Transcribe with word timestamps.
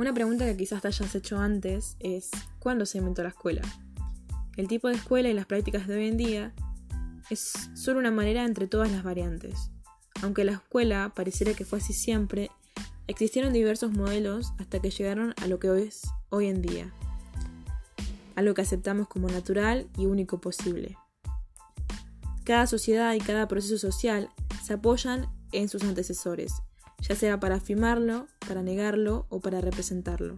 Una 0.00 0.14
pregunta 0.14 0.46
que 0.46 0.56
quizás 0.56 0.80
te 0.80 0.88
hayas 0.88 1.14
hecho 1.14 1.36
antes 1.36 1.98
es, 2.00 2.30
¿cuándo 2.58 2.86
se 2.86 2.96
inventó 2.96 3.22
la 3.22 3.28
escuela? 3.28 3.60
El 4.56 4.66
tipo 4.66 4.88
de 4.88 4.94
escuela 4.94 5.28
y 5.28 5.34
las 5.34 5.44
prácticas 5.44 5.86
de 5.86 5.94
hoy 5.94 6.08
en 6.08 6.16
día 6.16 6.54
es 7.28 7.52
solo 7.74 7.98
una 7.98 8.10
manera 8.10 8.46
entre 8.46 8.66
todas 8.66 8.90
las 8.90 9.04
variantes. 9.04 9.70
Aunque 10.22 10.44
la 10.44 10.52
escuela 10.52 11.12
pareciera 11.14 11.52
que 11.52 11.66
fue 11.66 11.80
así 11.80 11.92
siempre, 11.92 12.50
existieron 13.08 13.52
diversos 13.52 13.92
modelos 13.92 14.54
hasta 14.58 14.80
que 14.80 14.88
llegaron 14.88 15.34
a 15.36 15.48
lo 15.48 15.58
que 15.58 15.68
hoy 15.68 15.82
es 15.82 16.00
hoy 16.30 16.46
en 16.46 16.62
día, 16.62 16.94
a 18.36 18.40
lo 18.40 18.54
que 18.54 18.62
aceptamos 18.62 19.06
como 19.06 19.28
natural 19.28 19.86
y 19.98 20.06
único 20.06 20.40
posible. 20.40 20.96
Cada 22.44 22.66
sociedad 22.66 23.12
y 23.12 23.18
cada 23.18 23.48
proceso 23.48 23.76
social 23.76 24.30
se 24.64 24.72
apoyan 24.72 25.28
en 25.52 25.68
sus 25.68 25.84
antecesores, 25.84 26.54
ya 27.00 27.14
sea 27.14 27.40
para 27.40 27.56
afirmarlo, 27.56 28.26
para 28.46 28.62
negarlo 28.62 29.26
o 29.28 29.40
para 29.40 29.60
representarlo. 29.60 30.36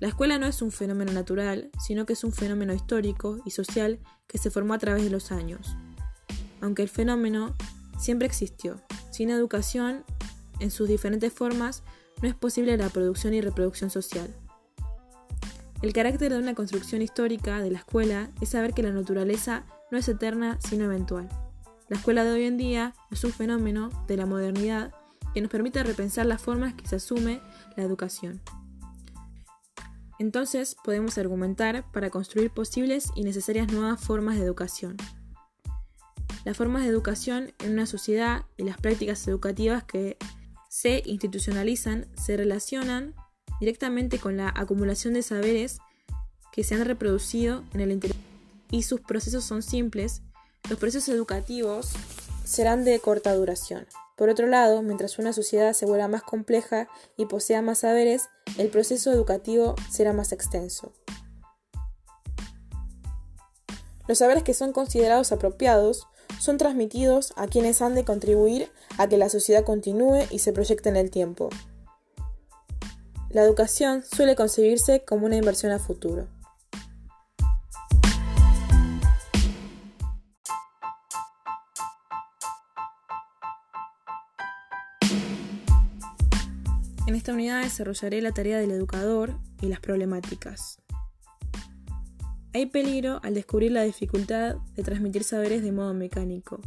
La 0.00 0.08
escuela 0.08 0.38
no 0.38 0.46
es 0.46 0.60
un 0.60 0.70
fenómeno 0.70 1.12
natural, 1.12 1.70
sino 1.82 2.04
que 2.04 2.12
es 2.12 2.24
un 2.24 2.32
fenómeno 2.32 2.74
histórico 2.74 3.38
y 3.44 3.52
social 3.52 4.00
que 4.26 4.38
se 4.38 4.50
formó 4.50 4.74
a 4.74 4.78
través 4.78 5.02
de 5.04 5.10
los 5.10 5.32
años. 5.32 5.76
Aunque 6.60 6.82
el 6.82 6.88
fenómeno 6.88 7.54
siempre 7.98 8.26
existió, 8.26 8.82
sin 9.10 9.30
educación 9.30 10.04
en 10.60 10.70
sus 10.70 10.88
diferentes 10.88 11.32
formas 11.32 11.82
no 12.20 12.28
es 12.28 12.34
posible 12.34 12.76
la 12.76 12.88
producción 12.90 13.34
y 13.34 13.40
reproducción 13.40 13.90
social. 13.90 14.34
El 15.82 15.92
carácter 15.92 16.32
de 16.32 16.38
una 16.38 16.54
construcción 16.54 17.02
histórica 17.02 17.60
de 17.60 17.70
la 17.70 17.78
escuela 17.78 18.30
es 18.40 18.50
saber 18.50 18.72
que 18.72 18.82
la 18.82 18.92
naturaleza 18.92 19.64
no 19.90 19.98
es 19.98 20.08
eterna 20.08 20.58
sino 20.60 20.84
eventual. 20.84 21.28
La 21.94 21.98
escuela 21.98 22.24
de 22.24 22.32
hoy 22.32 22.42
en 22.42 22.56
día 22.56 22.92
es 23.12 23.22
un 23.22 23.30
fenómeno 23.30 23.88
de 24.08 24.16
la 24.16 24.26
modernidad 24.26 24.92
que 25.32 25.40
nos 25.40 25.48
permite 25.48 25.80
repensar 25.84 26.26
las 26.26 26.42
formas 26.42 26.74
que 26.74 26.88
se 26.88 26.96
asume 26.96 27.40
la 27.76 27.84
educación. 27.84 28.42
Entonces 30.18 30.74
podemos 30.82 31.18
argumentar 31.18 31.88
para 31.92 32.10
construir 32.10 32.50
posibles 32.50 33.10
y 33.14 33.22
necesarias 33.22 33.72
nuevas 33.72 34.00
formas 34.00 34.36
de 34.36 34.44
educación. 34.44 34.96
Las 36.44 36.56
formas 36.56 36.82
de 36.82 36.88
educación 36.88 37.52
en 37.60 37.74
una 37.74 37.86
sociedad 37.86 38.44
y 38.56 38.64
las 38.64 38.76
prácticas 38.76 39.28
educativas 39.28 39.84
que 39.84 40.16
se 40.68 41.00
institucionalizan 41.06 42.08
se 42.16 42.36
relacionan 42.36 43.14
directamente 43.60 44.18
con 44.18 44.36
la 44.36 44.52
acumulación 44.56 45.14
de 45.14 45.22
saberes 45.22 45.78
que 46.52 46.64
se 46.64 46.74
han 46.74 46.84
reproducido 46.86 47.62
en 47.72 47.82
el 47.82 47.92
interior 47.92 48.18
y 48.72 48.82
sus 48.82 49.00
procesos 49.00 49.44
son 49.44 49.62
simples, 49.62 50.22
los 50.68 50.78
procesos 50.78 51.14
educativos 51.14 51.92
serán 52.44 52.84
de 52.84 52.98
corta 52.98 53.34
duración. 53.34 53.86
Por 54.16 54.28
otro 54.28 54.46
lado, 54.46 54.80
mientras 54.82 55.18
una 55.18 55.32
sociedad 55.32 55.72
se 55.72 55.86
vuelva 55.86 56.08
más 56.08 56.22
compleja 56.22 56.88
y 57.16 57.26
posea 57.26 57.62
más 57.62 57.80
saberes, 57.80 58.28
el 58.58 58.68
proceso 58.68 59.12
educativo 59.12 59.74
será 59.90 60.12
más 60.12 60.32
extenso. 60.32 60.92
Los 64.06 64.18
saberes 64.18 64.42
que 64.42 64.54
son 64.54 64.72
considerados 64.72 65.32
apropiados 65.32 66.06
son 66.38 66.58
transmitidos 66.58 67.32
a 67.36 67.46
quienes 67.46 67.82
han 67.82 67.94
de 67.94 68.04
contribuir 68.04 68.70
a 68.98 69.08
que 69.08 69.16
la 69.16 69.28
sociedad 69.28 69.64
continúe 69.64 70.20
y 70.30 70.38
se 70.38 70.52
proyecte 70.52 70.88
en 70.88 70.96
el 70.96 71.10
tiempo. 71.10 71.48
La 73.30 73.42
educación 73.42 74.04
suele 74.04 74.36
concebirse 74.36 75.04
como 75.04 75.26
una 75.26 75.36
inversión 75.36 75.72
a 75.72 75.78
futuro. 75.78 76.28
En 87.06 87.14
esta 87.14 87.34
unidad 87.34 87.62
desarrollaré 87.62 88.22
la 88.22 88.32
tarea 88.32 88.58
del 88.58 88.70
educador 88.70 89.38
y 89.60 89.66
las 89.66 89.80
problemáticas. 89.80 90.78
Hay 92.54 92.66
peligro 92.66 93.20
al 93.22 93.34
descubrir 93.34 93.72
la 93.72 93.82
dificultad 93.82 94.56
de 94.74 94.82
transmitir 94.82 95.22
saberes 95.22 95.62
de 95.62 95.72
modo 95.72 95.92
mecánico, 95.92 96.60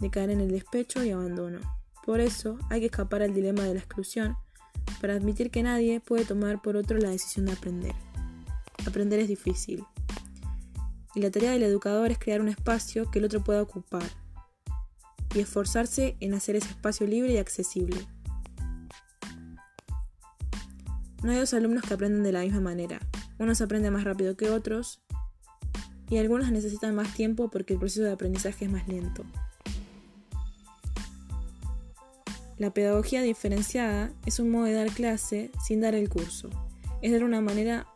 de 0.00 0.10
caer 0.10 0.30
en 0.30 0.40
el 0.40 0.50
despecho 0.50 1.04
y 1.04 1.10
abandono. 1.10 1.60
Por 2.04 2.20
eso 2.20 2.58
hay 2.70 2.80
que 2.80 2.86
escapar 2.86 3.22
al 3.22 3.34
dilema 3.34 3.62
de 3.62 3.74
la 3.74 3.80
exclusión 3.80 4.36
para 5.00 5.14
admitir 5.14 5.52
que 5.52 5.62
nadie 5.62 6.00
puede 6.00 6.24
tomar 6.24 6.60
por 6.60 6.76
otro 6.76 6.98
la 6.98 7.10
decisión 7.10 7.46
de 7.46 7.52
aprender. 7.52 7.94
Aprender 8.86 9.20
es 9.20 9.28
difícil. 9.28 9.84
Y 11.14 11.20
la 11.20 11.30
tarea 11.30 11.52
del 11.52 11.62
educador 11.62 12.10
es 12.10 12.18
crear 12.18 12.40
un 12.40 12.48
espacio 12.48 13.08
que 13.12 13.20
el 13.20 13.26
otro 13.26 13.44
pueda 13.44 13.62
ocupar 13.62 14.02
y 15.36 15.40
esforzarse 15.40 16.16
en 16.18 16.34
hacer 16.34 16.56
ese 16.56 16.70
espacio 16.70 17.06
libre 17.06 17.34
y 17.34 17.36
accesible. 17.36 17.96
No 21.24 21.32
hay 21.32 21.38
dos 21.38 21.54
alumnos 21.54 21.84
que 21.84 21.94
aprenden 21.94 22.22
de 22.22 22.32
la 22.32 22.42
misma 22.42 22.60
manera. 22.60 23.00
Unos 23.38 23.62
aprenden 23.62 23.94
más 23.94 24.04
rápido 24.04 24.36
que 24.36 24.50
otros 24.50 25.02
y 26.10 26.18
algunos 26.18 26.50
necesitan 26.50 26.94
más 26.94 27.14
tiempo 27.14 27.50
porque 27.50 27.72
el 27.72 27.78
proceso 27.78 28.02
de 28.02 28.12
aprendizaje 28.12 28.66
es 28.66 28.70
más 28.70 28.86
lento. 28.86 29.24
La 32.58 32.74
pedagogía 32.74 33.22
diferenciada 33.22 34.12
es 34.26 34.38
un 34.38 34.50
modo 34.50 34.64
de 34.64 34.74
dar 34.74 34.90
clase 34.90 35.50
sin 35.66 35.80
dar 35.80 35.94
el 35.94 36.10
curso. 36.10 36.50
Es 37.00 37.10
dar 37.10 37.24
una 37.24 37.40
manera 37.40 37.86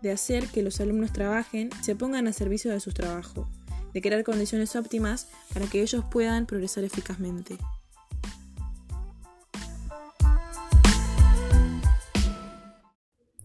de 0.00 0.12
hacer 0.12 0.46
que 0.46 0.62
los 0.62 0.80
alumnos 0.80 1.12
trabajen, 1.12 1.70
se 1.82 1.96
pongan 1.96 2.28
a 2.28 2.32
servicio 2.32 2.70
de 2.70 2.78
sus 2.78 2.94
trabajos, 2.94 3.48
de 3.94 4.00
crear 4.00 4.22
condiciones 4.22 4.76
óptimas 4.76 5.26
para 5.52 5.66
que 5.66 5.82
ellos 5.82 6.04
puedan 6.08 6.46
progresar 6.46 6.84
eficazmente. 6.84 7.58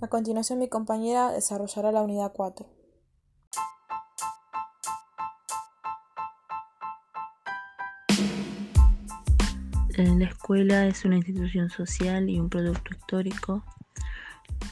A 0.04 0.08
continuación 0.08 0.58
mi 0.58 0.68
compañera 0.68 1.32
desarrollará 1.32 1.92
la 1.92 2.02
unidad 2.02 2.32
4. 2.34 2.66
La 9.98 10.26
escuela 10.26 10.88
es 10.88 11.06
una 11.06 11.18
institución 11.18 11.70
social 11.70 12.32
y 12.32 12.40
un 12.40 12.50
producto 12.50 12.96
histórico, 12.96 13.64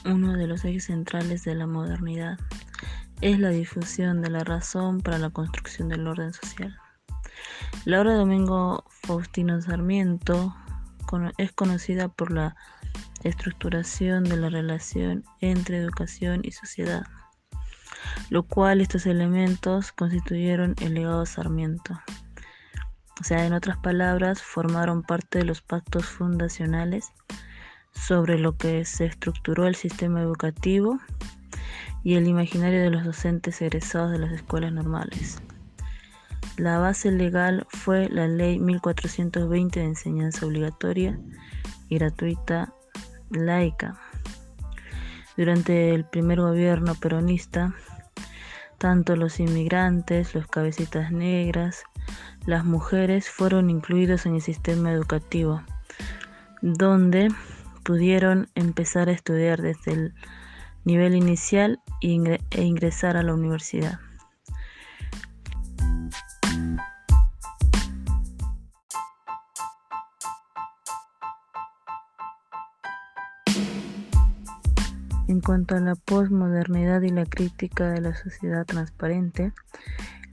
uno 0.04 0.36
de 0.36 0.48
los 0.48 0.64
ejes 0.64 0.86
centrales 0.86 1.44
de 1.44 1.54
la 1.54 1.68
modernidad. 1.68 2.36
Es 3.20 3.38
la 3.38 3.50
difusión 3.50 4.22
de 4.22 4.30
la 4.30 4.42
razón 4.42 5.00
para 5.00 5.18
la 5.18 5.30
construcción 5.30 5.90
del 5.90 6.08
orden 6.08 6.32
social. 6.32 6.76
La 7.84 8.00
obra 8.00 8.14
de 8.14 8.18
Domingo 8.18 8.82
Faustino 8.88 9.62
Sarmiento 9.62 10.56
es 11.38 11.52
conocida 11.52 12.08
por 12.08 12.32
la 12.32 12.56
estructuración 13.24 14.24
de 14.24 14.36
la 14.36 14.48
relación 14.48 15.24
entre 15.40 15.78
educación 15.78 16.40
y 16.42 16.52
sociedad, 16.52 17.06
lo 18.30 18.44
cual 18.44 18.80
estos 18.80 19.06
elementos 19.06 19.92
constituyeron 19.92 20.74
el 20.80 20.94
legado 20.94 21.26
Sarmiento. 21.26 22.00
O 23.20 23.24
sea, 23.24 23.44
en 23.44 23.52
otras 23.52 23.76
palabras, 23.76 24.42
formaron 24.42 25.02
parte 25.02 25.40
de 25.40 25.44
los 25.44 25.60
pactos 25.60 26.06
fundacionales 26.06 27.12
sobre 27.92 28.38
lo 28.38 28.56
que 28.56 28.84
se 28.84 29.06
estructuró 29.06 29.66
el 29.66 29.74
sistema 29.74 30.22
educativo 30.22 30.98
y 32.02 32.14
el 32.14 32.26
imaginario 32.26 32.80
de 32.80 32.90
los 32.90 33.04
docentes 33.04 33.60
egresados 33.60 34.10
de 34.12 34.18
las 34.18 34.32
escuelas 34.32 34.72
normales. 34.72 35.42
La 36.56 36.78
base 36.78 37.10
legal 37.10 37.66
fue 37.68 38.08
la 38.08 38.26
Ley 38.26 38.58
1420 38.58 39.80
de 39.80 39.86
enseñanza 39.86 40.46
obligatoria 40.46 41.18
y 41.88 41.98
gratuita 41.98 42.72
laica. 43.30 43.96
Durante 45.36 45.94
el 45.94 46.04
primer 46.04 46.40
gobierno 46.40 46.94
peronista, 46.94 47.74
tanto 48.78 49.16
los 49.16 49.40
inmigrantes, 49.40 50.34
los 50.34 50.46
cabecitas 50.46 51.12
negras, 51.12 51.84
las 52.46 52.64
mujeres 52.64 53.28
fueron 53.28 53.70
incluidos 53.70 54.26
en 54.26 54.34
el 54.34 54.42
sistema 54.42 54.92
educativo, 54.92 55.62
donde 56.62 57.28
pudieron 57.84 58.48
empezar 58.54 59.08
a 59.08 59.12
estudiar 59.12 59.62
desde 59.62 59.92
el 59.92 60.14
nivel 60.84 61.14
inicial 61.14 61.80
e 62.00 62.62
ingresar 62.62 63.16
a 63.16 63.22
la 63.22 63.34
universidad. 63.34 64.00
En 75.30 75.40
cuanto 75.40 75.76
a 75.76 75.80
la 75.80 75.94
posmodernidad 75.94 77.02
y 77.02 77.10
la 77.10 77.24
crítica 77.24 77.88
de 77.88 78.00
la 78.00 78.16
sociedad 78.16 78.66
transparente, 78.66 79.52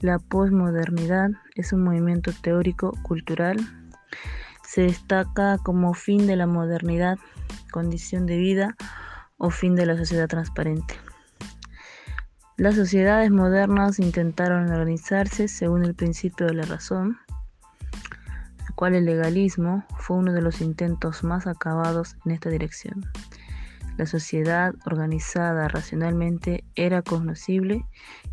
la 0.00 0.18
posmodernidad 0.18 1.30
es 1.54 1.72
un 1.72 1.84
movimiento 1.84 2.32
teórico 2.42 2.90
cultural. 3.02 3.58
Se 4.64 4.80
destaca 4.80 5.58
como 5.58 5.94
fin 5.94 6.26
de 6.26 6.34
la 6.34 6.48
modernidad, 6.48 7.16
condición 7.70 8.26
de 8.26 8.38
vida 8.38 8.76
o 9.36 9.50
fin 9.50 9.76
de 9.76 9.86
la 9.86 9.96
sociedad 9.96 10.26
transparente. 10.26 10.94
Las 12.56 12.74
sociedades 12.74 13.30
modernas 13.30 14.00
intentaron 14.00 14.68
organizarse 14.68 15.46
según 15.46 15.84
el 15.84 15.94
principio 15.94 16.48
de 16.48 16.54
la 16.54 16.64
razón, 16.64 17.18
el 18.66 18.74
cual 18.74 18.96
el 18.96 19.04
legalismo 19.04 19.84
fue 19.96 20.16
uno 20.16 20.32
de 20.32 20.42
los 20.42 20.60
intentos 20.60 21.22
más 21.22 21.46
acabados 21.46 22.16
en 22.24 22.32
esta 22.32 22.50
dirección. 22.50 23.08
La 23.98 24.06
sociedad 24.06 24.74
organizada 24.86 25.66
racionalmente 25.66 26.62
era 26.76 27.02
conocible 27.02 27.84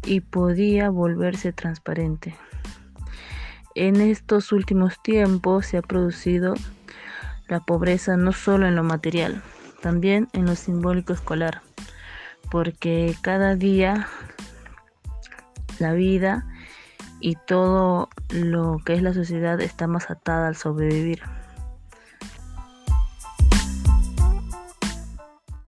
y 0.06 0.20
podía 0.22 0.92
volverse 0.92 1.54
transparente. 1.54 2.36
En 3.74 4.00
estos 4.00 4.52
últimos 4.52 5.02
tiempos 5.02 5.66
se 5.66 5.78
ha 5.78 5.82
producido 5.82 6.54
la 7.48 7.62
pobreza 7.62 8.16
no 8.16 8.32
solo 8.32 8.68
en 8.68 8.76
lo 8.76 8.84
material, 8.84 9.42
también 9.82 10.30
en 10.34 10.46
lo 10.46 10.56
simbólico 10.56 11.14
escolar, 11.14 11.64
porque 12.52 13.16
cada 13.24 13.56
día 13.56 14.08
la 15.80 15.94
vida 15.94 16.46
y 17.20 17.38
todo 17.48 18.10
lo 18.30 18.78
que 18.86 18.94
es 18.94 19.02
la 19.02 19.16
sociedad 19.16 19.60
está 19.62 19.88
más 19.88 20.12
atada 20.12 20.48
al 20.48 20.56
sobrevivir. 20.56 21.24